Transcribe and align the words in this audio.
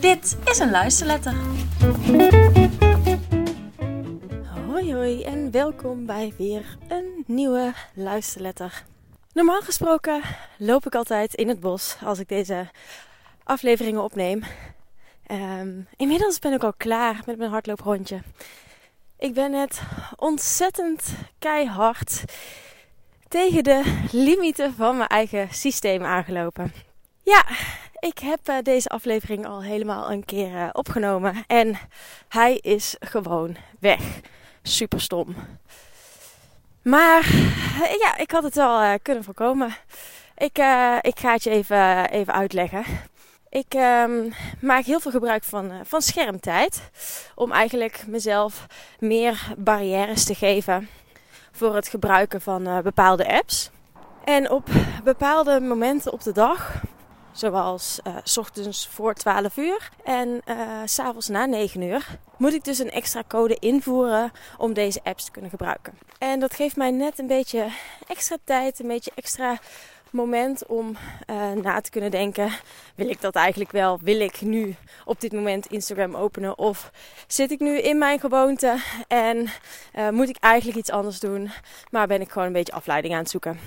Dit 0.00 0.36
is 0.44 0.58
een 0.58 0.70
luisterletter. 0.70 1.34
Hoi 4.66 4.94
hoi 4.94 5.22
en 5.22 5.50
welkom 5.50 6.06
bij 6.06 6.34
weer 6.36 6.76
een 6.88 7.24
nieuwe 7.26 7.72
luisterletter. 7.94 8.84
Normaal 9.32 9.60
gesproken 9.60 10.22
loop 10.58 10.86
ik 10.86 10.94
altijd 10.94 11.34
in 11.34 11.48
het 11.48 11.60
bos 11.60 11.96
als 12.04 12.18
ik 12.18 12.28
deze 12.28 12.68
afleveringen 13.44 14.02
opneem. 14.02 14.42
Ehm, 15.26 15.80
inmiddels 15.96 16.38
ben 16.38 16.52
ik 16.52 16.62
al 16.62 16.74
klaar 16.76 17.22
met 17.26 17.38
mijn 17.38 17.50
hardlooprondje. 17.50 18.22
Ik 19.18 19.34
ben 19.34 19.50
net 19.50 19.80
ontzettend 20.16 21.14
keihard 21.38 22.24
tegen 23.28 23.64
de 23.64 24.06
limieten 24.12 24.74
van 24.74 24.96
mijn 24.96 25.08
eigen 25.08 25.48
systeem 25.50 26.04
aangelopen. 26.04 26.72
Ja, 27.22 27.44
ik 28.00 28.18
heb 28.18 28.48
uh, 28.48 28.56
deze 28.62 28.88
aflevering 28.88 29.46
al 29.46 29.62
helemaal 29.62 30.10
een 30.10 30.24
keer 30.24 30.50
uh, 30.50 30.68
opgenomen 30.72 31.44
en 31.46 31.78
hij 32.28 32.56
is 32.56 32.96
gewoon 33.00 33.56
weg. 33.80 34.00
Super 34.62 35.00
stom. 35.00 35.36
Maar 36.82 37.24
uh, 37.32 37.98
ja, 37.98 38.16
ik 38.16 38.30
had 38.30 38.42
het 38.42 38.54
wel 38.54 38.98
kunnen 39.02 39.24
voorkomen. 39.24 39.74
Ik, 40.36 40.58
ik 41.00 41.18
ga 41.18 41.32
het 41.32 41.42
je 41.42 41.50
even, 41.50 42.10
even 42.10 42.34
uitleggen. 42.34 42.84
Ik 43.48 43.74
um, 43.74 44.32
maak 44.60 44.84
heel 44.84 45.00
veel 45.00 45.10
gebruik 45.10 45.44
van, 45.44 45.72
van 45.84 46.02
schermtijd. 46.02 46.90
Om 47.34 47.52
eigenlijk 47.52 48.04
mezelf 48.06 48.66
meer 48.98 49.54
barrières 49.56 50.24
te 50.24 50.34
geven 50.34 50.88
voor 51.52 51.74
het 51.74 51.88
gebruiken 51.88 52.40
van 52.40 52.82
bepaalde 52.82 53.28
apps. 53.28 53.70
En 54.24 54.50
op 54.50 54.68
bepaalde 55.04 55.60
momenten 55.60 56.12
op 56.12 56.22
de 56.22 56.32
dag 56.32 56.80
Zoals 57.38 58.00
uh, 58.06 58.16
s 58.22 58.36
ochtends 58.36 58.88
voor 58.88 59.14
12 59.14 59.56
uur 59.56 59.88
en 60.04 60.40
uh, 60.46 60.56
s 60.84 60.98
avonds 60.98 61.28
na 61.28 61.46
9 61.46 61.82
uur. 61.82 62.18
Moet 62.36 62.52
ik 62.52 62.64
dus 62.64 62.78
een 62.78 62.90
extra 62.90 63.22
code 63.28 63.56
invoeren 63.58 64.32
om 64.56 64.72
deze 64.72 65.00
apps 65.02 65.24
te 65.24 65.30
kunnen 65.30 65.50
gebruiken. 65.50 65.98
En 66.18 66.40
dat 66.40 66.54
geeft 66.54 66.76
mij 66.76 66.90
net 66.90 67.18
een 67.18 67.26
beetje 67.26 67.68
extra 68.06 68.36
tijd, 68.44 68.78
een 68.78 68.88
beetje 68.88 69.10
extra 69.14 69.58
moment 70.10 70.66
om 70.66 70.96
uh, 71.30 71.52
na 71.52 71.80
te 71.80 71.90
kunnen 71.90 72.10
denken: 72.10 72.52
wil 72.94 73.08
ik 73.08 73.20
dat 73.20 73.34
eigenlijk 73.34 73.72
wel? 73.72 73.98
Wil 74.02 74.20
ik 74.20 74.40
nu 74.40 74.74
op 75.04 75.20
dit 75.20 75.32
moment 75.32 75.66
Instagram 75.66 76.16
openen? 76.16 76.58
Of 76.58 76.90
zit 77.26 77.50
ik 77.50 77.60
nu 77.60 77.78
in 77.80 77.98
mijn 77.98 78.20
gewoonte 78.20 78.82
en 79.08 79.48
moet 80.10 80.28
ik 80.28 80.36
eigenlijk 80.40 80.78
iets 80.78 80.90
anders 80.90 81.20
doen? 81.20 81.50
Maar 81.90 82.06
ben 82.06 82.20
ik 82.20 82.30
gewoon 82.30 82.46
een 82.46 82.52
beetje 82.52 82.72
afleiding 82.72 83.14
aan 83.14 83.20
het 83.20 83.30
zoeken? 83.30 83.60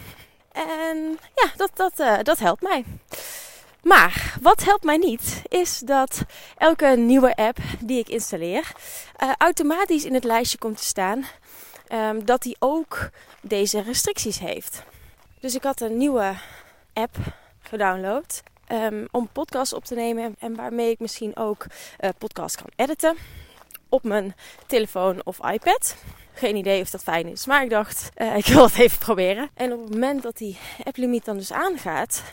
En 0.52 1.20
ja, 1.36 1.52
dat, 1.56 1.72
dat, 1.74 2.26
dat 2.26 2.40
helpt 2.40 2.62
mij. 2.62 2.86
Maar 3.82 4.38
wat 4.42 4.64
helpt 4.64 4.84
mij 4.84 4.98
niet, 4.98 5.42
is 5.48 5.80
dat 5.80 6.22
elke 6.58 6.88
nieuwe 6.88 7.36
app 7.36 7.58
die 7.80 8.00
ik 8.00 8.10
installeer 8.10 8.72
uh, 9.24 9.32
automatisch 9.38 10.06
in 10.06 10.14
het 10.14 10.24
lijstje 10.24 10.58
komt 10.58 10.78
te 10.78 10.84
staan 10.84 11.26
um, 11.94 12.26
dat 12.26 12.42
die 12.42 12.56
ook 12.60 13.10
deze 13.42 13.82
restricties 13.82 14.40
heeft. 14.40 14.84
Dus 15.40 15.56
ik 15.56 15.64
had 15.64 15.82
een 15.82 15.98
nieuwe 15.98 16.34
app 16.94 17.16
gedownload 17.62 18.44
um, 18.72 19.08
om 19.12 19.30
podcasts 19.32 19.74
op 19.74 19.86
te 19.86 19.96
nemen 19.96 20.36
en 20.40 20.56
waarmee 20.56 20.90
ik 20.90 21.00
misschien 21.00 21.38
ook 21.38 21.66
uh, 22.00 22.10
podcasts 22.18 22.62
kan 22.62 22.72
editen 22.76 23.16
op 23.90 24.04
mijn 24.04 24.36
telefoon 24.68 25.22
of 25.24 25.52
iPad. 25.52 25.96
Geen 26.34 26.56
idee 26.56 26.82
of 26.82 26.90
dat 26.90 27.04
fijn 27.04 27.28
is, 27.28 27.46
maar 27.46 27.64
ik 27.64 27.70
dacht, 27.70 28.10
uh, 28.18 28.38
ik 28.38 28.46
wil 28.46 28.64
het 28.64 28.78
even 28.78 29.00
proberen. 29.00 29.50
En 29.54 29.74
op 29.74 29.82
het 29.82 29.90
moment 29.90 30.22
dat 30.22 30.38
die 30.38 30.58
app-limiet 30.84 31.26
dan 31.26 31.38
dus 31.38 31.52
aangaat, 31.52 32.24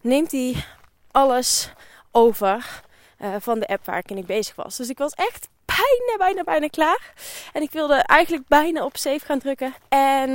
neemt 0.00 0.30
hij 0.30 0.64
alles 1.10 1.70
over 2.10 2.82
uh, 3.20 3.34
van 3.38 3.58
de 3.58 3.66
app 3.66 3.86
waar 3.86 3.98
ik 3.98 4.10
in 4.10 4.24
bezig 4.26 4.54
was. 4.54 4.76
Dus 4.76 4.88
ik 4.88 4.98
was 4.98 5.12
echt 5.12 5.48
bijna, 5.64 6.16
bijna, 6.16 6.42
bijna 6.42 6.68
klaar. 6.68 7.12
En 7.52 7.62
ik 7.62 7.70
wilde 7.70 7.94
eigenlijk 7.94 8.48
bijna 8.48 8.84
op 8.84 8.96
save 8.96 9.24
gaan 9.24 9.38
drukken. 9.38 9.74
En 9.88 10.30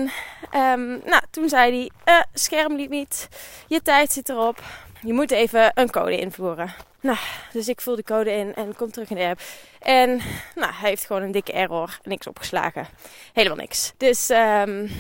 um, 0.56 1.02
nou, 1.06 1.22
toen 1.32 1.50
zei 1.50 1.90
hij, 2.06 2.16
uh, 2.16 2.24
schermlimiet, 2.34 3.28
je 3.68 3.82
tijd 3.82 4.12
zit 4.12 4.30
erop. 4.30 4.62
Je 5.02 5.14
moet 5.14 5.32
even 5.32 5.72
een 5.76 5.90
code 5.90 6.18
invoeren. 6.18 6.74
Nou, 7.00 7.18
dus 7.52 7.68
ik 7.68 7.82
vul 7.82 7.96
de 7.96 8.04
code 8.04 8.32
in 8.32 8.56
en 8.56 8.76
kom 8.76 8.92
terug 8.92 9.10
in 9.10 9.16
de 9.16 9.28
app. 9.28 9.42
En 9.80 10.22
nou, 10.56 10.74
hij 10.74 10.90
heeft 10.90 11.06
gewoon 11.06 11.22
een 11.22 11.32
dikke 11.32 11.52
error. 11.52 12.00
Niks 12.04 12.28
opgeslagen. 12.28 12.88
Helemaal 13.34 13.58
niks. 13.58 13.94
Dus 13.98 14.30
um, 14.30 14.92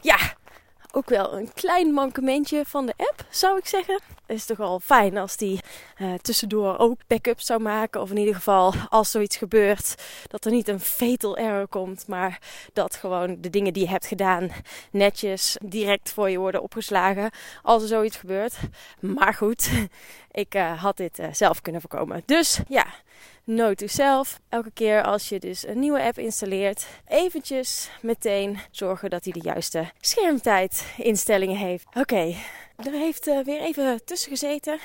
ja, 0.00 0.16
ook 0.92 1.08
wel 1.08 1.32
een 1.32 1.52
klein 1.52 1.92
mankementje 1.92 2.64
van 2.66 2.86
de 2.86 2.94
app, 2.96 3.24
zou 3.30 3.58
ik 3.58 3.66
zeggen. 3.66 3.94
Het 4.26 4.36
is 4.38 4.44
toch 4.44 4.56
wel 4.56 4.80
fijn 4.80 5.18
als 5.18 5.36
die 5.36 5.60
uh, 5.98 6.14
tussendoor 6.14 6.78
ook 6.78 6.98
backups 7.06 7.46
zou 7.46 7.60
maken. 7.60 8.00
Of 8.00 8.10
in 8.10 8.16
ieder 8.16 8.34
geval, 8.34 8.74
als 8.88 9.10
zoiets 9.10 9.36
gebeurt, 9.36 9.94
dat 10.28 10.44
er 10.44 10.50
niet 10.50 10.68
een 10.68 10.80
fatal 10.80 11.36
error 11.36 11.68
komt. 11.68 12.06
Maar 12.06 12.40
dat 12.72 12.94
gewoon 12.94 13.36
de 13.40 13.50
dingen 13.50 13.72
die 13.72 13.82
je 13.82 13.88
hebt 13.88 14.06
gedaan 14.06 14.50
netjes 14.90 15.56
direct 15.62 16.12
voor 16.12 16.30
je 16.30 16.38
worden 16.38 16.62
opgeslagen. 16.62 17.30
Als 17.62 17.82
er 17.82 17.88
zoiets 17.88 18.16
gebeurt. 18.16 18.54
Maar 19.00 19.34
goed, 19.34 19.70
ik 20.30 20.54
uh, 20.54 20.82
had 20.82 20.96
dit 20.96 21.18
uh, 21.18 21.26
zelf 21.32 21.60
kunnen 21.60 21.80
voorkomen. 21.80 22.22
Dus 22.26 22.60
ja, 22.68 22.86
note 23.44 23.74
to 23.74 23.86
self. 23.86 24.40
Elke 24.48 24.70
keer 24.70 25.02
als 25.02 25.28
je 25.28 25.38
dus 25.38 25.66
een 25.66 25.78
nieuwe 25.78 26.02
app 26.02 26.18
installeert, 26.18 26.86
eventjes 27.08 27.90
meteen 28.02 28.58
zorgen 28.70 29.10
dat 29.10 29.24
hij 29.24 29.32
de 29.32 29.42
juiste 29.42 29.90
schermtijdinstellingen 30.00 31.56
heeft. 31.56 31.86
Oké, 31.94 32.34
er 32.76 32.92
heeft 32.92 33.28
uh, 33.28 33.44
weer 33.44 33.60
even 33.60 34.04
tussen 34.04 34.30
gezeten. 34.30 34.78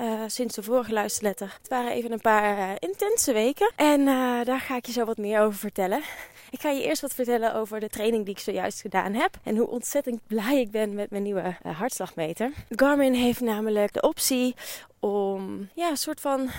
Uh, 0.00 0.20
sinds 0.26 0.54
de 0.54 0.62
vorige 0.62 0.92
luisterletter. 0.92 1.58
Het 1.58 1.68
waren 1.68 1.92
even 1.92 2.12
een 2.12 2.20
paar 2.20 2.58
uh, 2.58 2.70
intense 2.78 3.32
weken. 3.32 3.72
En 3.76 4.04
daar 4.44 4.60
ga 4.60 4.76
ik 4.76 4.86
je 4.86 4.92
zo 4.92 5.04
wat 5.04 5.16
meer 5.16 5.40
over 5.40 5.58
vertellen. 5.58 6.02
Ik 6.50 6.60
ga 6.60 6.70
je 6.70 6.82
eerst 6.82 7.00
wat 7.00 7.14
vertellen 7.14 7.54
over 7.54 7.80
de 7.80 7.88
training 7.88 8.24
die 8.24 8.34
ik 8.34 8.40
zojuist 8.40 8.80
gedaan 8.80 9.14
heb. 9.14 9.36
En 9.42 9.56
hoe 9.56 9.68
ontzettend 9.68 10.20
blij 10.26 10.60
ik 10.60 10.70
ben 10.70 10.94
met 10.94 11.10
mijn 11.10 11.22
nieuwe 11.22 11.56
hartslagmeter. 11.62 12.52
Garmin 12.70 13.14
heeft 13.14 13.40
namelijk 13.40 13.92
de 13.92 14.02
optie 14.02 14.54
om 15.00 15.68
ja, 15.74 15.90
een 15.90 15.96
soort 15.96 16.20
van 16.20 16.50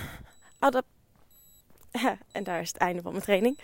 adapt 0.58 0.86
en 2.32 2.44
daar 2.44 2.60
is 2.60 2.68
het 2.68 2.76
einde 2.76 3.02
van 3.02 3.12
mijn 3.12 3.24
training. 3.24 3.58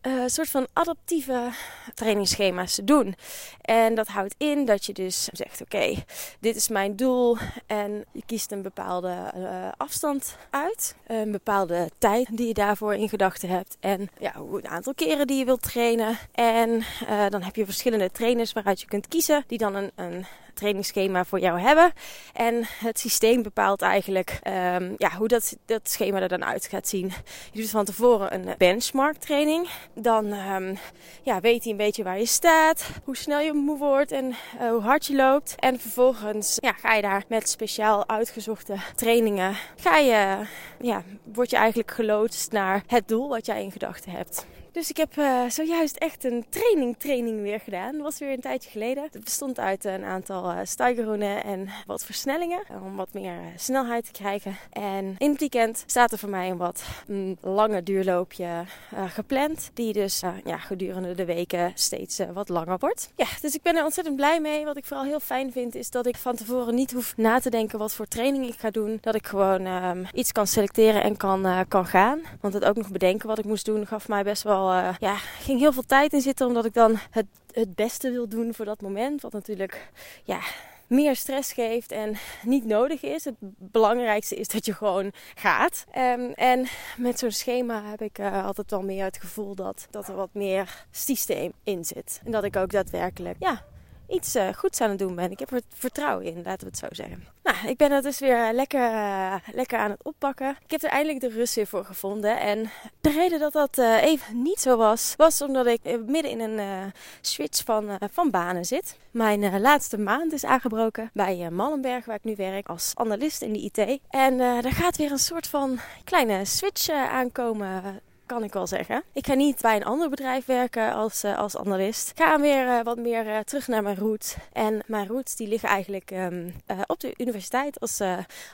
Eh, 0.00 0.12
een 0.12 0.30
soort 0.30 0.48
van 0.48 0.66
adaptieve 0.72 1.50
trainingsschema's 1.94 2.80
doen. 2.84 3.14
En 3.60 3.94
dat 3.94 4.08
houdt 4.08 4.34
in 4.38 4.64
dat 4.64 4.86
je 4.86 4.92
dus 4.92 5.24
zegt: 5.24 5.60
Oké, 5.60 5.94
dit 6.38 6.56
is 6.56 6.68
mijn 6.68 6.96
doel. 6.96 7.36
En 7.66 8.04
je 8.12 8.22
kiest 8.26 8.52
een 8.52 8.62
bepaalde 8.62 9.32
uh, 9.36 9.68
afstand 9.76 10.36
uit. 10.50 10.96
Een 11.06 11.32
bepaalde 11.32 11.90
tijd 11.98 12.36
die 12.36 12.46
je 12.46 12.54
daarvoor 12.54 12.94
in 12.94 13.08
gedachten 13.08 13.48
hebt. 13.48 13.76
En 13.80 14.08
ja, 14.18 14.34
een 14.34 14.68
aantal 14.68 14.94
keren 14.94 15.26
die 15.26 15.38
je 15.38 15.44
wilt 15.44 15.62
trainen. 15.62 16.18
En 16.32 16.70
uh, 16.70 17.26
dan 17.28 17.42
heb 17.42 17.56
je 17.56 17.64
verschillende 17.64 18.10
trainers 18.10 18.52
waaruit 18.52 18.80
je 18.80 18.86
kunt 18.86 19.08
kiezen. 19.08 19.44
Die 19.46 19.58
dan 19.58 19.74
een, 19.74 19.90
een 19.94 20.26
trainingsschema 20.54 21.24
voor 21.24 21.40
jou 21.40 21.60
hebben. 21.60 21.92
En 22.32 22.64
het 22.66 22.98
systeem 22.98 23.42
bepaalt 23.42 23.82
eigenlijk 23.82 24.38
um, 24.46 24.94
ja, 24.96 25.10
hoe 25.16 25.28
dat, 25.28 25.56
dat 25.66 25.90
schema 25.90 26.20
er 26.20 26.28
dan 26.28 26.44
uit 26.44 26.66
gaat 26.66 26.88
zien. 26.88 27.12
Je 27.52 27.60
doet 27.60 27.70
van 27.70 27.84
tevoren 27.84 28.34
een 28.34 28.54
benchmark 28.58 29.16
training. 29.16 29.68
Dan 29.94 30.32
um, 30.32 30.78
ja, 31.22 31.40
weet 31.40 31.62
hij 31.62 31.72
een 31.72 31.78
beetje 31.78 32.02
waar 32.02 32.18
je 32.18 32.26
staat, 32.26 32.90
hoe 33.04 33.16
snel 33.16 33.40
je 33.40 33.52
moe 33.52 33.78
wordt 33.78 34.12
en 34.12 34.26
uh, 34.28 34.70
hoe 34.70 34.80
hard 34.80 35.06
je 35.06 35.14
loopt. 35.14 35.54
En 35.58 35.80
vervolgens 35.80 36.56
ja, 36.60 36.72
ga 36.72 36.94
je 36.94 37.02
daar 37.02 37.24
met 37.28 37.48
speciaal 37.48 38.08
uitgezochte 38.08 38.76
trainingen, 38.94 39.56
ga 39.76 39.96
je, 39.96 40.46
ja, 40.80 41.02
word 41.32 41.50
je 41.50 41.56
eigenlijk 41.56 41.90
geloodst 41.90 42.52
naar 42.52 42.82
het 42.86 43.08
doel 43.08 43.28
wat 43.28 43.46
jij 43.46 43.62
in 43.62 43.72
gedachten 43.72 44.10
hebt. 44.10 44.46
Dus 44.72 44.90
ik 44.90 44.96
heb 44.96 45.16
uh, 45.16 45.48
zojuist 45.48 45.96
echt 45.96 46.24
een 46.24 46.44
training 46.48 46.96
training 46.98 47.42
weer 47.42 47.60
gedaan. 47.60 47.92
Dat 47.92 48.02
was 48.02 48.18
weer 48.18 48.32
een 48.32 48.40
tijdje 48.40 48.70
geleden. 48.70 49.08
Het 49.10 49.24
bestond 49.24 49.58
uit 49.58 49.84
een 49.84 50.04
aantal 50.04 50.52
uh, 50.52 51.44
en 51.44 51.68
wat 51.86 52.04
versnellingen. 52.04 52.62
Om 52.82 52.96
wat 52.96 53.12
meer 53.12 53.38
snelheid 53.56 54.04
te 54.04 54.12
krijgen. 54.12 54.56
En 54.70 55.14
in 55.18 55.30
het 55.30 55.40
weekend 55.40 55.82
staat 55.86 56.12
er 56.12 56.18
voor 56.18 56.28
mij 56.28 56.50
een 56.50 56.56
wat 56.56 56.84
mm, 57.06 57.36
lange 57.40 57.82
duurloopje 57.82 58.64
gepland. 59.08 59.70
Die 59.74 59.92
dus 59.92 60.22
ja, 60.44 60.56
gedurende 60.56 61.14
de 61.14 61.24
weken 61.24 61.72
steeds 61.74 62.20
wat 62.32 62.48
langer 62.48 62.78
wordt. 62.78 63.10
Ja, 63.16 63.26
dus 63.40 63.54
ik 63.54 63.62
ben 63.62 63.76
er 63.76 63.84
ontzettend 63.84 64.16
blij 64.16 64.40
mee. 64.40 64.64
Wat 64.64 64.76
ik 64.76 64.84
vooral 64.84 65.04
heel 65.04 65.20
fijn 65.20 65.52
vind 65.52 65.74
is 65.74 65.90
dat 65.90 66.06
ik 66.06 66.16
van 66.16 66.36
tevoren 66.36 66.74
niet 66.74 66.92
hoef 66.92 67.16
na 67.16 67.38
te 67.38 67.50
denken 67.50 67.78
wat 67.78 67.92
voor 67.92 68.06
training 68.06 68.46
ik 68.46 68.58
ga 68.58 68.70
doen. 68.70 68.98
Dat 69.00 69.14
ik 69.14 69.26
gewoon 69.26 69.66
um, 69.66 70.06
iets 70.12 70.32
kan 70.32 70.46
selecteren 70.46 71.02
en 71.02 71.16
kan, 71.16 71.64
kan 71.68 71.86
gaan. 71.86 72.20
Want 72.40 72.54
het 72.54 72.64
ook 72.64 72.76
nog 72.76 72.90
bedenken 72.90 73.28
wat 73.28 73.38
ik 73.38 73.44
moest 73.44 73.64
doen 73.64 73.86
gaf 73.86 74.08
mij 74.08 74.22
best 74.22 74.42
wel 74.42 74.59
uh, 74.68 74.94
ja, 74.98 75.16
ging 75.16 75.58
heel 75.58 75.72
veel 75.72 75.86
tijd 75.86 76.12
in 76.12 76.20
zitten. 76.20 76.46
Omdat 76.46 76.64
ik 76.64 76.74
dan 76.74 76.98
het, 77.10 77.26
het 77.52 77.74
beste 77.74 78.10
wil 78.10 78.28
doen 78.28 78.54
voor 78.54 78.64
dat 78.64 78.80
moment. 78.80 79.22
Wat 79.22 79.32
natuurlijk 79.32 79.90
ja, 80.24 80.40
meer 80.86 81.16
stress 81.16 81.52
geeft 81.52 81.92
en 81.92 82.16
niet 82.42 82.64
nodig 82.64 83.02
is. 83.02 83.24
Het 83.24 83.34
belangrijkste 83.58 84.36
is 84.36 84.48
dat 84.48 84.66
je 84.66 84.74
gewoon 84.74 85.12
gaat. 85.34 85.84
Um, 85.96 86.32
en 86.32 86.66
met 86.96 87.18
zo'n 87.18 87.30
schema 87.30 87.82
heb 87.84 88.02
ik 88.02 88.18
uh, 88.18 88.44
altijd 88.44 88.70
wel 88.70 88.82
meer 88.82 89.04
het 89.04 89.16
gevoel 89.16 89.54
dat, 89.54 89.86
dat 89.90 90.08
er 90.08 90.14
wat 90.14 90.30
meer 90.32 90.84
systeem 90.90 91.52
in 91.64 91.84
zit. 91.84 92.20
En 92.24 92.30
dat 92.30 92.44
ik 92.44 92.56
ook 92.56 92.70
daadwerkelijk 92.70 93.36
ja, 93.38 93.64
iets 94.10 94.36
uh, 94.36 94.48
goeds 94.52 94.80
aan 94.80 94.90
het 94.90 94.98
doen 94.98 95.14
ben. 95.14 95.30
Ik 95.30 95.38
heb 95.38 95.50
er 95.50 95.60
vertrouwen 95.74 96.24
in, 96.24 96.42
laten 96.44 96.60
we 96.60 96.66
het 96.66 96.78
zo 96.78 96.86
zeggen. 96.90 97.24
Nou, 97.42 97.56
ik 97.66 97.76
ben 97.76 97.92
het 97.92 98.02
dus 98.02 98.18
weer 98.18 98.52
lekker, 98.52 98.92
uh, 98.92 99.34
lekker 99.52 99.78
aan 99.78 99.90
het 99.90 100.02
oppakken. 100.02 100.56
Ik 100.64 100.70
heb 100.70 100.82
er 100.82 100.88
eindelijk 100.88 101.20
de 101.20 101.28
rust 101.28 101.54
weer 101.54 101.66
voor 101.66 101.84
gevonden. 101.84 102.40
En 102.40 102.70
de 103.00 103.10
reden 103.10 103.38
dat 103.38 103.52
dat 103.52 103.78
even 103.78 104.42
niet 104.42 104.60
zo 104.60 104.76
was, 104.76 105.14
was 105.16 105.42
omdat 105.42 105.66
ik 105.66 105.80
midden 106.06 106.30
in 106.30 106.40
een 106.40 106.92
switch 107.20 107.64
van, 107.64 107.98
van 108.12 108.30
banen 108.30 108.64
zit. 108.64 108.96
Mijn 109.10 109.60
laatste 109.60 109.98
maand 109.98 110.32
is 110.32 110.44
aangebroken 110.44 111.10
bij 111.12 111.50
Mallenberg, 111.50 112.04
waar 112.04 112.16
ik 112.16 112.24
nu 112.24 112.34
werk 112.36 112.68
als 112.68 112.92
analist 112.94 113.42
in 113.42 113.52
de 113.52 113.58
IT. 113.58 114.00
En 114.10 114.40
er 114.40 114.72
gaat 114.72 114.96
weer 114.96 115.10
een 115.10 115.18
soort 115.18 115.46
van 115.46 115.78
kleine 116.04 116.44
switch 116.44 116.88
aankomen 116.90 118.00
kan 118.30 118.44
ik 118.44 118.52
wel 118.52 118.66
zeggen. 118.66 119.02
Ik 119.12 119.26
ga 119.26 119.34
niet 119.34 119.60
bij 119.60 119.76
een 119.76 119.84
ander 119.84 120.10
bedrijf 120.10 120.46
werken 120.46 120.92
als, 120.92 121.24
uh, 121.24 121.38
als 121.38 121.56
analist. 121.56 122.10
Ik 122.10 122.24
ga 122.24 122.40
weer 122.40 122.66
uh, 122.66 122.82
wat 122.82 122.98
meer 122.98 123.26
uh, 123.26 123.38
terug 123.38 123.68
naar 123.68 123.82
mijn 123.82 123.96
roots. 123.96 124.36
En 124.52 124.82
mijn 124.86 125.06
roots 125.06 125.36
die 125.36 125.48
liggen 125.48 125.68
eigenlijk 125.68 126.10
um, 126.10 126.54
op 126.86 127.00
de 127.00 127.14
universiteit 127.16 127.80
als, 127.80 128.00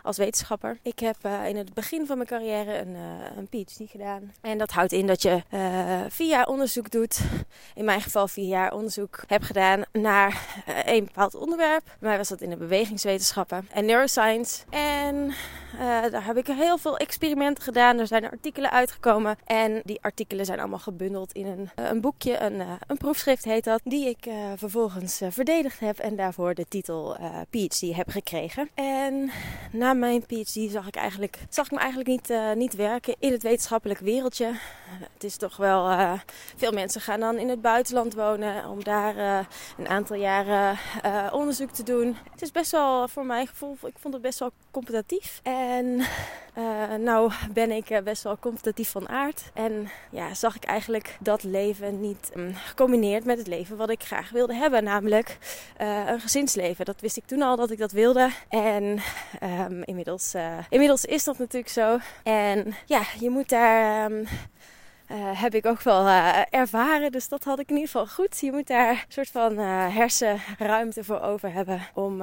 als 0.03 0.17
wetenschapper. 0.17 0.79
Ik 0.83 0.99
heb 0.99 1.17
in 1.47 1.57
het 1.57 1.75
begin 1.75 2.07
van 2.07 2.17
mijn 2.17 2.29
carrière 2.29 2.79
een, 2.79 2.97
een 3.37 3.49
PhD 3.49 3.91
gedaan. 3.91 4.33
En 4.41 4.59
dat 4.59 4.71
houdt 4.71 4.93
in 4.93 5.07
dat 5.07 5.23
je 5.23 5.43
vier 6.09 6.29
jaar 6.29 6.47
onderzoek 6.47 6.91
doet. 6.91 7.21
In 7.75 7.85
mijn 7.85 8.01
geval 8.01 8.29
vier 8.29 8.49
jaar 8.49 8.73
onderzoek 8.73 9.25
heb 9.27 9.43
gedaan 9.43 9.85
naar 9.93 10.47
een 10.85 11.05
bepaald 11.05 11.35
onderwerp. 11.35 11.85
Bij 11.85 12.09
mij 12.09 12.17
was 12.17 12.29
dat 12.29 12.41
in 12.41 12.51
de 12.51 12.57
bewegingswetenschappen 12.57 13.69
en 13.73 13.85
neuroscience. 13.85 14.63
En 14.71 15.35
daar 16.11 16.25
heb 16.25 16.37
ik 16.37 16.47
heel 16.47 16.79
veel 16.79 16.97
experimenten 16.97 17.65
gedaan. 17.65 17.99
Er 17.99 18.07
zijn 18.07 18.31
artikelen 18.31 18.71
uitgekomen. 18.71 19.39
En 19.45 19.66
en 19.67 19.81
die 19.85 20.03
artikelen 20.03 20.45
zijn 20.45 20.59
allemaal 20.59 20.79
gebundeld 20.79 21.33
in 21.33 21.47
een, 21.47 21.71
eh, 21.75 21.91
een 21.91 22.01
boekje, 22.01 22.39
een, 22.39 22.61
eh, 22.61 22.73
een 22.87 22.97
proefschrift 22.97 23.45
heet 23.45 23.65
dat, 23.65 23.81
die 23.85 24.09
ik 24.09 24.27
uh, 24.27 24.35
vervolgens 24.57 25.21
verdedigd 25.29 25.81
heb 25.81 25.99
en 25.99 26.17
daarvoor 26.17 26.55
de 26.55 26.67
titel 26.69 27.17
PhD 27.51 27.81
heb 27.81 28.09
gekregen. 28.09 28.69
En 28.75 29.31
na 29.73 29.93
mijn 29.93 30.27
PhD 30.27 30.71
zag 30.71 30.87
ik, 30.87 30.97
eigenlijk, 30.97 31.39
zag 31.49 31.65
ik 31.65 31.71
me 31.71 31.79
eigenlijk 31.79 32.09
niet, 32.09 32.39
niet 32.55 32.75
werken 32.75 33.15
in 33.19 33.33
het 33.33 33.43
wetenschappelijk 33.43 34.01
wereldje. 34.01 34.53
het 35.13 35.25
is 35.25 35.37
toch 35.37 35.57
wel, 35.57 36.17
veel 36.57 36.73
mensen 36.73 37.01
gaan 37.01 37.21
dan 37.21 37.39
in 37.39 37.49
het 37.49 37.61
buitenland 37.61 38.15
wonen 38.15 38.69
om 38.69 38.85
daar 38.85 39.47
een 39.79 39.89
aantal 39.89 40.17
jaren 40.17 40.79
onderzoek 41.33 41.71
te 41.71 41.83
doen. 41.83 42.17
Het 42.33 42.43
is 42.43 42.53
best 42.53 42.71
wel, 42.71 43.09
voor 43.09 43.27
mijn 43.27 43.47
gevoel, 43.47 43.77
ik 43.83 43.99
vond 43.99 44.15
het 44.15 44.23
best 44.23 44.39
wel 44.39 44.51
competitief. 44.71 45.41
En 45.43 46.03
nou 46.99 47.33
ben 47.53 47.71
ik 47.71 48.01
best 48.05 48.23
wel 48.23 48.39
competitief 48.39 48.91
van 48.91 49.09
aard. 49.09 49.51
En 49.57 49.89
ja, 50.11 50.35
zag 50.35 50.57
ik 50.57 50.65
eigenlijk 50.65 51.17
dat 51.21 51.43
leven 51.43 52.01
niet 52.01 52.31
um, 52.37 52.55
gecombineerd 52.55 53.25
met 53.25 53.39
het 53.39 53.47
leven 53.47 53.77
wat 53.77 53.91
ik 53.91 54.03
graag 54.03 54.31
wilde 54.31 54.55
hebben. 54.55 54.85
Namelijk 54.85 55.39
uh, 55.81 56.07
een 56.07 56.21
gezinsleven. 56.21 56.85
Dat 56.85 57.01
wist 57.01 57.17
ik 57.17 57.27
toen 57.27 57.43
al 57.43 57.57
dat 57.57 57.71
ik 57.71 57.79
dat 57.79 57.93
wilde. 57.93 58.31
En 58.49 58.99
um, 59.43 59.83
inmiddels, 59.83 60.35
uh, 60.35 60.59
inmiddels 60.69 61.05
is 61.05 61.25
dat 61.25 61.39
natuurlijk 61.39 61.73
zo. 61.73 61.99
En 62.23 62.75
ja, 62.87 63.03
je 63.19 63.31
moet 63.31 63.49
daar. 63.49 64.11
Um, 64.11 64.27
uh, 65.11 65.41
heb 65.41 65.55
ik 65.55 65.67
ook 65.67 65.83
wel 65.83 66.09
ervaren. 66.51 67.13
Dus 67.13 67.29
dat 67.29 67.45
had 67.45 67.59
ik 67.59 67.69
in 67.69 67.75
ieder 67.75 67.91
geval 67.91 68.07
goed. 68.07 68.41
Je 68.41 68.53
moet 68.53 68.67
daar 68.67 68.91
een 68.91 68.99
soort 69.09 69.31
van 69.31 69.59
hersenruimte 69.59 71.05
voor 71.05 71.21
over 71.21 71.53
hebben 71.53 71.81
om 71.95 72.23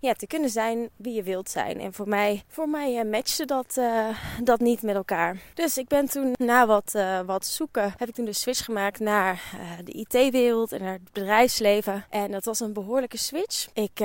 ja, 0.00 0.12
te 0.12 0.26
kunnen 0.26 0.50
zijn 0.50 0.88
wie 0.96 1.14
je 1.14 1.22
wilt 1.22 1.50
zijn. 1.50 1.80
En 1.80 1.92
voor 1.92 2.08
mij, 2.08 2.42
voor 2.48 2.68
mij 2.68 3.04
uh, 3.04 3.10
matchte 3.10 3.44
dat, 3.44 3.76
uh, 3.78 4.08
dat 4.42 4.60
niet 4.60 4.82
met 4.82 4.94
elkaar. 4.94 5.36
Dus 5.54 5.78
ik 5.78 5.88
ben 5.88 6.08
toen 6.08 6.34
na 6.38 6.66
wat, 6.66 6.92
uh, 6.96 7.20
wat 7.20 7.46
zoeken, 7.46 7.94
heb 7.96 8.08
ik 8.08 8.14
toen 8.14 8.24
de 8.24 8.32
switch 8.32 8.64
gemaakt 8.64 9.00
naar 9.00 9.42
de 9.84 9.92
IT-wereld 9.92 10.72
en 10.72 10.82
naar 10.82 10.92
het 10.92 11.12
bedrijfsleven. 11.12 12.04
En 12.10 12.30
dat 12.30 12.44
was 12.44 12.60
een 12.60 12.72
behoorlijke 12.72 13.18
switch. 13.18 13.68
Ik... 13.72 14.00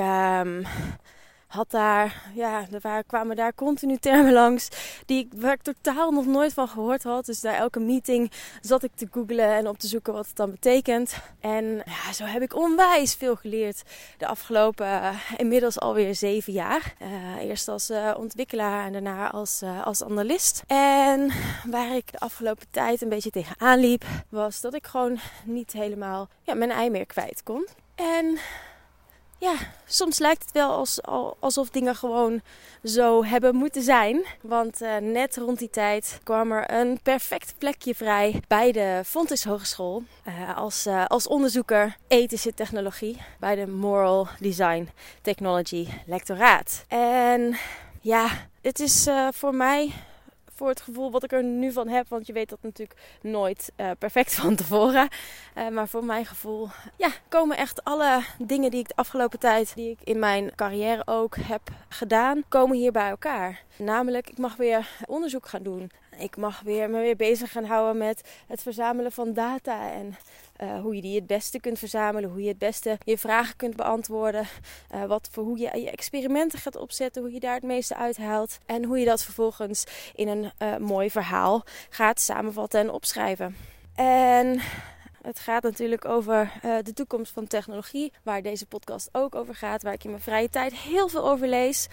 Had 1.54 1.70
daar, 1.70 2.22
ja, 2.34 2.66
er 2.72 2.80
waren, 2.80 3.06
kwamen 3.06 3.36
daar 3.36 3.54
continu 3.54 3.96
termen 3.96 4.32
langs 4.32 4.68
die, 5.06 5.28
waar 5.36 5.52
ik 5.52 5.62
totaal 5.62 6.10
nog 6.10 6.26
nooit 6.26 6.52
van 6.52 6.68
gehoord 6.68 7.02
had. 7.02 7.26
Dus 7.26 7.40
bij 7.40 7.56
elke 7.56 7.80
meeting 7.80 8.30
zat 8.60 8.82
ik 8.82 8.90
te 8.94 9.08
googlen 9.10 9.54
en 9.54 9.68
op 9.68 9.78
te 9.78 9.86
zoeken 9.86 10.12
wat 10.12 10.26
het 10.26 10.36
dan 10.36 10.50
betekent. 10.50 11.16
En 11.40 11.64
ja, 11.64 12.12
zo 12.12 12.24
heb 12.24 12.42
ik 12.42 12.56
onwijs 12.56 13.14
veel 13.14 13.36
geleerd 13.36 13.82
de 14.18 14.26
afgelopen 14.26 14.86
uh, 14.86 15.20
inmiddels 15.36 15.80
alweer 15.80 16.14
zeven 16.14 16.52
jaar. 16.52 16.94
Uh, 17.02 17.48
eerst 17.48 17.68
als 17.68 17.90
uh, 17.90 18.14
ontwikkelaar 18.16 18.86
en 18.86 18.92
daarna 18.92 19.30
als, 19.30 19.62
als 19.84 20.04
analist. 20.04 20.62
En 20.66 21.32
waar 21.70 21.96
ik 21.96 22.12
de 22.12 22.18
afgelopen 22.18 22.66
tijd 22.70 23.02
een 23.02 23.08
beetje 23.08 23.30
tegenaan 23.30 23.78
liep, 23.78 24.04
was 24.28 24.60
dat 24.60 24.74
ik 24.74 24.86
gewoon 24.86 25.18
niet 25.44 25.72
helemaal 25.72 26.28
ja, 26.42 26.54
mijn 26.54 26.70
ei 26.70 26.90
meer 26.90 27.06
kwijt 27.06 27.42
kon. 27.42 27.66
En 27.94 28.38
ja, 29.38 29.54
soms 29.86 30.18
lijkt 30.18 30.42
het 30.42 30.52
wel 30.52 30.70
als, 30.70 31.02
alsof 31.38 31.70
dingen 31.70 31.96
gewoon 31.96 32.40
zo 32.84 33.24
hebben 33.24 33.54
moeten 33.54 33.82
zijn. 33.82 34.24
Want 34.40 34.82
uh, 34.82 34.96
net 34.96 35.36
rond 35.36 35.58
die 35.58 35.70
tijd 35.70 36.20
kwam 36.22 36.52
er 36.52 36.70
een 36.70 36.98
perfect 37.02 37.54
plekje 37.58 37.94
vrij 37.94 38.42
bij 38.48 38.72
de 38.72 39.02
Fontys 39.04 39.44
Hogeschool. 39.44 40.02
Uh, 40.28 40.56
als, 40.56 40.86
uh, 40.86 41.04
als 41.04 41.26
onderzoeker 41.26 41.96
ethische 42.08 42.54
technologie 42.54 43.16
bij 43.38 43.54
de 43.54 43.66
Moral 43.66 44.28
Design 44.38 44.88
Technology 45.22 45.88
lectoraat. 46.06 46.84
En 46.88 47.56
ja, 48.00 48.28
het 48.62 48.80
is 48.80 49.08
voor 49.30 49.54
mij 49.54 49.92
voor 50.54 50.68
het 50.68 50.80
gevoel 50.80 51.10
wat 51.10 51.24
ik 51.24 51.32
er 51.32 51.44
nu 51.44 51.72
van 51.72 51.88
heb. 51.88 52.08
Want 52.08 52.26
je 52.26 52.32
weet 52.32 52.48
dat 52.48 52.62
natuurlijk 52.62 53.00
nooit 53.20 53.72
uh, 53.76 53.90
perfect 53.98 54.34
van 54.34 54.56
tevoren. 54.56 55.08
Uh, 55.58 55.68
maar 55.68 55.88
voor 55.88 56.04
mijn 56.04 56.26
gevoel 56.26 56.68
ja, 56.96 57.08
komen 57.28 57.56
echt 57.56 57.84
alle 57.84 58.22
dingen 58.38 58.70
die 58.70 58.80
ik 58.80 58.88
de 58.88 58.96
afgelopen 58.96 59.38
tijd, 59.38 59.74
die 59.74 59.90
ik 59.90 59.98
in 60.04 60.18
mijn 60.18 60.54
carrière 60.54 61.02
ook 61.04 61.36
heb 61.36 61.60
gedaan, 61.88 62.42
komen 62.48 62.76
hier 62.76 62.92
bij 62.92 63.08
elkaar. 63.08 63.62
Namelijk, 63.76 64.30
ik 64.30 64.38
mag 64.38 64.56
weer 64.56 64.88
onderzoek 65.06 65.46
gaan 65.46 65.62
doen. 65.62 65.90
Ik 66.18 66.36
mag 66.36 66.60
weer 66.60 66.90
me 66.90 67.00
weer 67.00 67.16
bezig 67.16 67.52
gaan 67.52 67.64
houden 67.64 67.98
met 67.98 68.22
het 68.46 68.62
verzamelen 68.62 69.12
van 69.12 69.32
data 69.32 69.92
en 69.92 70.16
uh, 70.62 70.80
hoe 70.80 70.94
je 70.94 71.00
die 71.00 71.14
het 71.14 71.26
beste 71.26 71.60
kunt 71.60 71.78
verzamelen, 71.78 72.30
hoe 72.30 72.42
je 72.42 72.48
het 72.48 72.58
beste 72.58 72.98
je 73.04 73.18
vragen 73.18 73.56
kunt 73.56 73.76
beantwoorden, 73.76 74.46
uh, 74.94 75.04
wat 75.04 75.28
voor 75.32 75.44
hoe 75.44 75.58
je 75.58 75.80
je 75.80 75.90
experimenten 75.90 76.58
gaat 76.58 76.76
opzetten, 76.76 77.22
hoe 77.22 77.32
je 77.32 77.40
daar 77.40 77.54
het 77.54 77.62
meeste 77.62 77.96
uithaalt 77.96 78.58
en 78.66 78.84
hoe 78.84 78.98
je 78.98 79.04
dat 79.04 79.22
vervolgens 79.22 79.84
in 80.14 80.28
een 80.28 80.50
uh, 80.58 80.76
mooi 80.76 81.10
verhaal 81.10 81.64
gaat 81.90 82.20
samenvatten 82.20 82.80
en 82.80 82.90
opschrijven. 82.90 83.56
En 83.94 84.60
het 85.24 85.38
gaat 85.38 85.62
natuurlijk 85.62 86.04
over 86.04 86.52
uh, 86.64 86.76
de 86.82 86.92
toekomst 86.92 87.32
van 87.32 87.46
technologie, 87.46 88.12
waar 88.22 88.42
deze 88.42 88.66
podcast 88.66 89.08
ook 89.12 89.34
over 89.34 89.54
gaat, 89.54 89.82
waar 89.82 89.92
ik 89.92 90.04
in 90.04 90.10
mijn 90.10 90.22
vrije 90.22 90.50
tijd 90.50 90.74
heel 90.74 91.08
veel 91.08 91.30
over 91.30 91.48
lees, 91.48 91.86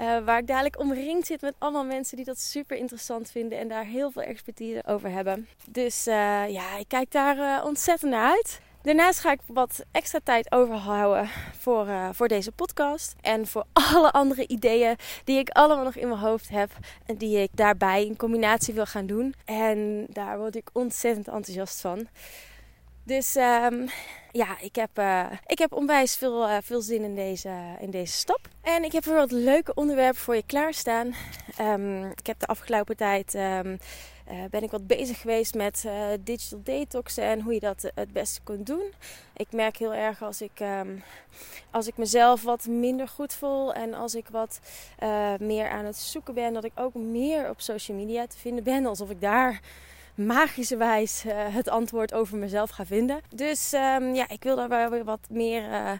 uh, 0.00 0.18
waar 0.24 0.38
ik 0.38 0.46
dadelijk 0.46 0.78
omringd 0.78 1.26
zit 1.26 1.40
met 1.40 1.54
allemaal 1.58 1.84
mensen 1.84 2.16
die 2.16 2.24
dat 2.24 2.40
super 2.40 2.76
interessant 2.76 3.30
vinden 3.30 3.58
en 3.58 3.68
daar 3.68 3.84
heel 3.84 4.10
veel 4.10 4.22
expertise 4.22 4.82
over 4.86 5.10
hebben. 5.10 5.48
Dus 5.70 6.06
uh, 6.06 6.14
ja, 6.48 6.76
ik 6.78 6.88
kijk 6.88 7.10
daar 7.12 7.64
ontzettend 7.64 8.10
naar 8.10 8.30
uit. 8.30 8.60
Daarnaast 8.82 9.20
ga 9.20 9.32
ik 9.32 9.40
wat 9.46 9.84
extra 9.90 10.18
tijd 10.22 10.52
overhouden 10.52 11.28
voor, 11.58 11.88
voor 12.12 12.28
deze 12.28 12.52
podcast. 12.52 13.14
En 13.20 13.46
voor 13.46 13.64
alle 13.92 14.10
andere 14.10 14.46
ideeën 14.46 14.96
die 15.24 15.38
ik 15.38 15.48
allemaal 15.48 15.84
nog 15.84 15.94
in 15.94 16.08
mijn 16.08 16.20
hoofd 16.20 16.48
heb. 16.48 16.70
En 17.06 17.16
die 17.16 17.38
ik 17.38 17.50
daarbij 17.54 18.06
in 18.06 18.16
combinatie 18.16 18.74
wil 18.74 18.86
gaan 18.86 19.06
doen. 19.06 19.34
En 19.44 20.06
daar 20.08 20.38
word 20.38 20.56
ik 20.56 20.70
ontzettend 20.72 21.28
enthousiast 21.28 21.80
van. 21.80 22.08
Dus 23.08 23.36
um, 23.36 23.88
ja, 24.32 24.60
ik 24.60 24.76
heb, 24.76 24.98
uh, 24.98 25.26
ik 25.46 25.58
heb 25.58 25.72
onwijs 25.72 26.16
veel, 26.16 26.48
uh, 26.48 26.56
veel 26.62 26.80
zin 26.80 27.02
in 27.02 27.14
deze, 27.14 27.50
in 27.80 27.90
deze 27.90 28.12
stap. 28.12 28.48
En 28.62 28.84
ik 28.84 28.92
heb 28.92 29.04
weer 29.04 29.14
wat 29.14 29.30
leuke 29.30 29.74
onderwerpen 29.74 30.20
voor 30.20 30.34
je 30.34 30.42
klaarstaan. 30.46 31.14
Um, 31.60 32.04
ik 32.04 32.26
heb 32.26 32.38
de 32.38 32.46
afgelopen 32.46 32.96
tijd 32.96 33.34
um, 33.34 33.78
uh, 34.30 34.44
ben 34.50 34.62
ik 34.62 34.70
wat 34.70 34.86
bezig 34.86 35.20
geweest 35.20 35.54
met 35.54 35.88
digital 36.20 36.60
detoxen 36.62 37.24
en 37.24 37.40
hoe 37.40 37.54
je 37.54 37.60
dat 37.60 37.90
het 37.94 38.12
beste 38.12 38.40
kunt 38.44 38.66
doen. 38.66 38.92
Ik 39.36 39.52
merk 39.52 39.76
heel 39.76 39.94
erg 39.94 40.22
als 40.22 40.40
ik, 40.42 40.62
als 41.70 41.86
ik 41.86 41.96
mezelf 41.96 42.42
wat 42.42 42.66
minder 42.66 43.08
goed 43.08 43.34
voel 43.34 43.74
en 43.74 43.94
als 43.94 44.14
ik 44.14 44.28
wat 44.28 44.60
meer 45.38 45.68
aan 45.68 45.84
het 45.84 45.96
zoeken 45.96 46.34
ben, 46.34 46.52
dat 46.52 46.64
ik 46.64 46.72
ook 46.74 46.94
meer 46.94 47.48
op 47.50 47.60
social 47.60 47.96
media 47.96 48.26
te 48.26 48.38
vinden 48.38 48.64
ben. 48.64 48.86
Alsof 48.86 49.10
ik 49.10 49.20
daar 49.20 49.60
magische 50.18 50.76
wijs 50.76 51.24
uh, 51.24 51.32
het 51.54 51.68
antwoord 51.68 52.14
over 52.14 52.38
mezelf 52.38 52.70
ga 52.70 52.86
vinden. 52.86 53.20
Dus 53.34 53.72
um, 53.72 54.14
ja, 54.14 54.28
ik 54.28 54.42
wil 54.42 54.56
daar 54.56 54.68
wel 54.68 54.90
weer 54.90 55.04
wat 55.04 55.26
meer 55.30 55.62
uh, 55.62 55.92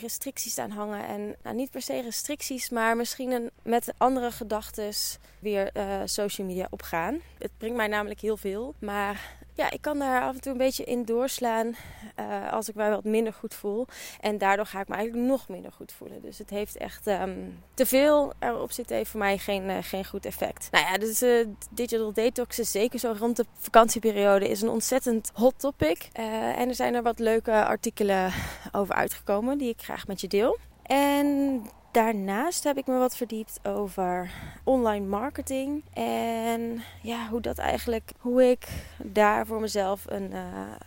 restricties 0.00 0.58
aan 0.58 0.70
hangen. 0.70 1.06
En 1.06 1.36
nou, 1.42 1.56
niet 1.56 1.70
per 1.70 1.82
se 1.82 2.00
restricties, 2.00 2.70
maar 2.70 2.96
misschien 2.96 3.30
een, 3.30 3.50
met 3.62 3.92
andere 3.96 4.30
gedachten 4.30 4.92
weer 5.38 5.70
uh, 5.76 6.00
social 6.04 6.46
media 6.46 6.66
opgaan. 6.70 7.20
Het 7.38 7.50
brengt 7.58 7.76
mij 7.76 7.86
namelijk 7.86 8.20
heel 8.20 8.36
veel. 8.36 8.74
Maar 8.78 9.36
ja, 9.58 9.70
ik 9.70 9.80
kan 9.80 9.98
daar 9.98 10.22
af 10.22 10.34
en 10.34 10.40
toe 10.40 10.52
een 10.52 10.58
beetje 10.58 10.84
in 10.84 11.04
doorslaan 11.04 11.76
uh, 12.20 12.52
als 12.52 12.68
ik 12.68 12.74
mij 12.74 12.90
wat 12.90 13.04
minder 13.04 13.32
goed 13.32 13.54
voel. 13.54 13.86
En 14.20 14.38
daardoor 14.38 14.66
ga 14.66 14.80
ik 14.80 14.88
me 14.88 14.94
eigenlijk 14.94 15.26
nog 15.26 15.48
minder 15.48 15.72
goed 15.72 15.92
voelen. 15.92 16.22
Dus 16.22 16.38
het 16.38 16.50
heeft 16.50 16.76
echt 16.76 17.06
um, 17.06 17.62
te 17.74 17.86
veel 17.86 18.32
erop 18.38 18.72
zitten, 18.72 18.96
heeft 18.96 19.10
voor 19.10 19.20
mij 19.20 19.38
geen, 19.38 19.68
uh, 19.68 19.76
geen 19.80 20.04
goed 20.04 20.26
effect. 20.26 20.68
Nou 20.70 20.84
ja, 20.84 20.98
dus 20.98 21.22
uh, 21.22 21.46
digital 21.70 22.12
detox 22.12 22.58
is 22.58 22.70
zeker 22.70 22.98
zo 22.98 23.14
rond 23.18 23.36
de 23.36 23.44
vakantieperiode 23.58 24.48
is 24.48 24.62
een 24.62 24.68
ontzettend 24.68 25.30
hot 25.34 25.54
topic. 25.56 26.08
en 26.12 26.68
er 26.68 26.74
zijn 26.74 26.94
er 26.94 27.02
wat 27.02 27.18
leuke 27.18 27.64
artikelen 27.64 28.32
over 28.72 28.94
uitgekomen 28.94 29.58
die 29.58 29.68
ik 29.68 29.82
graag 29.82 30.06
met 30.06 30.20
je 30.20 30.28
deel. 30.28 30.58
En 30.82 31.62
daarnaast 31.90 32.64
heb 32.64 32.76
ik 32.76 32.86
me 32.86 32.98
wat 32.98 33.16
verdiept 33.16 33.58
over 33.62 34.30
online 34.64 35.06
marketing. 35.06 35.82
En 35.92 36.82
ja, 37.02 37.28
hoe 37.28 37.40
dat 37.40 37.58
eigenlijk, 37.58 38.10
hoe 38.18 38.50
ik 38.50 38.68
daar 39.02 39.46
voor 39.46 39.60
mezelf 39.60 40.04
een, 40.06 40.30
uh, 40.32 40.40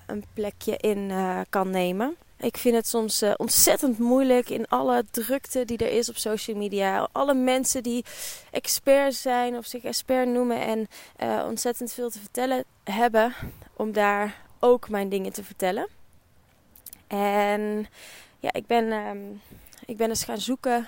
een 0.07 0.23
plekje 0.33 0.77
in 0.77 1.09
uh, 1.09 1.39
kan 1.49 1.69
nemen. 1.69 2.15
Ik 2.37 2.57
vind 2.57 2.75
het 2.75 2.87
soms 2.87 3.23
uh, 3.23 3.33
ontzettend 3.37 3.99
moeilijk 3.99 4.49
in 4.49 4.67
alle 4.67 5.05
drukte 5.11 5.65
die 5.65 5.77
er 5.77 5.91
is 5.91 6.09
op 6.09 6.17
social 6.17 6.57
media. 6.57 7.07
Alle 7.11 7.33
mensen 7.33 7.83
die 7.83 8.05
experts 8.51 9.21
zijn 9.21 9.57
of 9.57 9.65
zich 9.65 9.83
expert 9.83 10.27
noemen 10.27 10.59
en 10.61 10.87
ontzettend 11.47 11.93
veel 11.93 12.09
te 12.09 12.19
vertellen 12.19 12.63
hebben, 12.83 13.33
om 13.75 13.91
daar 13.91 14.41
ook 14.59 14.89
mijn 14.89 15.09
dingen 15.09 15.33
te 15.33 15.43
vertellen. 15.43 15.87
En 17.07 17.87
ja, 18.39 18.53
ik 18.53 18.67
ben, 18.67 18.91
um, 18.91 19.41
ik 19.91 19.97
ben 19.97 20.09
eens 20.09 20.23
gaan 20.23 20.41
zoeken 20.41 20.87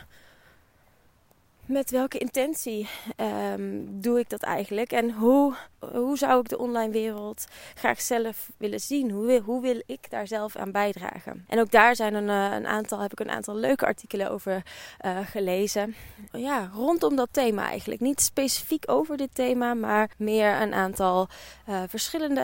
met 1.66 1.92
welke 1.92 2.18
intentie 2.18 2.88
um, 3.18 4.02
doe 4.02 4.20
ik 4.20 4.30
dat 4.30 4.44
eigenlijk? 4.44 4.92
En 4.92 5.12
hoe, 5.12 5.54
hoe 5.92 6.18
zou 6.18 6.40
ik 6.40 6.50
de 6.50 6.58
online 6.58 6.92
wereld 6.92 7.46
graag 7.74 8.02
zelf 8.02 8.50
willen 8.58 8.80
zien? 8.80 9.12
Hoe, 9.12 9.42
hoe 9.46 9.62
wil 9.62 9.82
ik 9.86 10.10
daar 10.10 10.28
zelf 10.28 10.56
aan 10.56 10.72
bijdragen? 10.72 11.46
En 11.48 11.60
ook 11.60 11.72
daar 11.72 11.96
zijn 11.96 12.14
een, 12.14 12.28
uh, 12.28 12.56
een 12.56 12.68
aantal, 12.68 13.00
heb 13.00 13.12
ik 13.12 13.20
een 13.20 13.30
aantal 13.30 13.56
leuke 13.56 13.86
artikelen 13.86 14.32
over 14.32 14.64
uh, 15.06 15.18
gelezen. 15.26 15.96
Ja, 16.32 16.70
rondom 16.74 17.16
dat 17.16 17.30
thema 17.32 17.68
eigenlijk. 17.68 18.02
Niet 18.02 18.22
specifiek 18.22 18.84
over 18.86 19.18
dit 19.18 19.36
thema, 19.36 19.74
maar 19.74 20.10
meer 20.18 20.62
een 20.62 20.74
aantal 20.74 21.28
uh, 21.70 21.82
verschillende, 21.88 22.42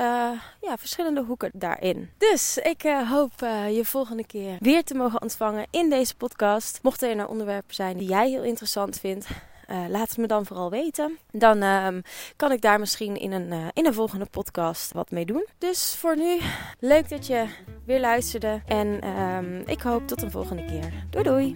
ja, 0.62 0.78
verschillende 0.78 1.24
hoeken 1.24 1.52
daarin. 1.54 2.10
Dus 2.18 2.58
ik 2.58 2.82
hoop 3.10 3.32
je 3.70 3.82
volgende 3.84 4.26
keer 4.26 4.58
weer 4.60 4.84
te 4.84 4.94
mogen 4.94 5.22
ontvangen 5.22 5.68
in 5.70 5.90
deze 5.90 6.16
podcast. 6.16 6.80
Mochten 6.82 7.10
er 7.10 7.16
nou 7.16 7.30
onderwerpen 7.30 7.76
zijn 7.76 7.98
die 7.98 8.08
jij 8.08 8.30
heel 8.30 8.44
interessant 8.44 9.00
vindt 9.00 9.28
uh, 9.72 9.78
laat 9.90 10.10
het 10.10 10.18
me 10.18 10.28
dan 10.28 10.46
vooral 10.46 10.70
weten. 10.70 11.18
Dan 11.32 11.64
uh, 11.64 11.88
kan 12.36 12.52
ik 12.52 12.62
daar 12.62 12.80
misschien 12.80 13.16
in 13.16 13.32
een, 13.32 13.52
uh, 13.52 13.68
in 13.74 13.86
een 13.86 13.94
volgende 13.94 14.26
podcast 14.26 14.92
wat 14.92 15.12
mee 15.12 15.26
doen. 15.26 15.46
Dus 15.58 15.96
voor 15.96 16.18
nu, 16.18 16.40
leuk 16.80 17.10
dat 17.10 17.28
je 17.28 17.46
weer 17.86 18.00
luisterde. 18.00 18.62
En 18.66 19.02
ehm, 19.02 19.62
ik 19.66 19.82
hoop 19.82 20.08
tot 20.08 20.22
een 20.22 20.32
volgende 20.32 20.66
keer. 20.66 20.94
Doei 21.10 21.24
doei! 21.24 21.56